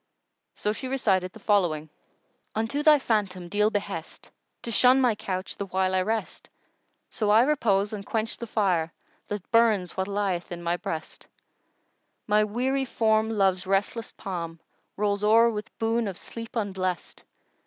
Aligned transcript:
So 0.55 0.73
she 0.73 0.87
recited 0.87 1.31
the 1.31 1.39
following, 1.39 1.87
"Unto 2.55 2.81
thy 2.81 2.97
phantom 2.97 3.47
deal 3.47 3.69
behest 3.69 4.31
* 4.45 4.61
To 4.63 4.71
shun 4.71 4.99
my 4.99 5.13
couch 5.13 5.57
the 5.57 5.67
while 5.67 5.93
I 5.93 6.01
rest, 6.01 6.49
So 7.11 7.29
I 7.29 7.43
repose 7.43 7.93
and 7.93 8.03
quench 8.03 8.37
the 8.37 8.47
fire 8.47 8.91
* 9.09 9.27
That 9.27 9.51
burns 9.51 9.95
what 9.95 10.07
lieth 10.07 10.51
in 10.51 10.63
my 10.63 10.75
breast, 10.75 11.27
My 12.25 12.43
weary 12.43 12.85
form 12.85 13.29
Love's 13.29 13.67
restless 13.67 14.11
palm 14.13 14.59
* 14.77 14.97
Rolls 14.97 15.23
o'er 15.23 15.51
with 15.51 15.69
boon 15.77 16.07
of 16.07 16.17
sleep 16.17 16.55
unblest. 16.55 17.21